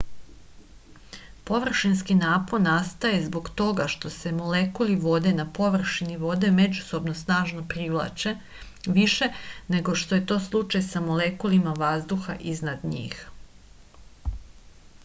površinski 1.49 2.15
napon 2.21 2.63
nastaje 2.67 3.19
zbog 3.25 3.51
toga 3.61 3.85
što 3.95 4.11
se 4.15 4.31
molekuli 4.37 4.95
vode 5.03 5.33
na 5.41 5.45
površini 5.59 6.17
vode 6.23 6.51
međusobno 6.61 7.15
snažno 7.21 7.63
privlače 7.75 8.33
više 8.97 9.29
nego 9.77 9.97
što 10.03 10.19
je 10.21 10.27
to 10.35 10.39
slučaj 10.49 10.87
sa 10.89 11.05
molekulima 11.11 11.77
vazduha 11.85 12.39
iznad 12.55 12.91
njih 12.99 13.25